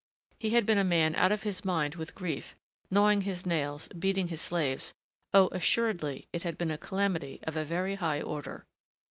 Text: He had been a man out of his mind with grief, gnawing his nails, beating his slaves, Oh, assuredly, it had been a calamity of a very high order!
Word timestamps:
He 0.39 0.49
had 0.49 0.65
been 0.65 0.79
a 0.79 0.83
man 0.83 1.13
out 1.13 1.31
of 1.31 1.43
his 1.43 1.63
mind 1.63 1.93
with 1.93 2.15
grief, 2.15 2.55
gnawing 2.89 3.21
his 3.21 3.45
nails, 3.45 3.87
beating 3.89 4.29
his 4.29 4.41
slaves, 4.41 4.95
Oh, 5.31 5.47
assuredly, 5.51 6.27
it 6.33 6.41
had 6.41 6.57
been 6.57 6.71
a 6.71 6.77
calamity 6.79 7.39
of 7.43 7.55
a 7.55 7.63
very 7.63 7.93
high 7.93 8.23
order! 8.23 8.65